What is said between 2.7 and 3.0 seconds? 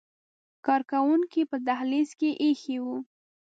وو.